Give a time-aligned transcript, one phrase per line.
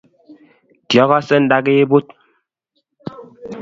[0.89, 2.05] Kyagaase ndakibut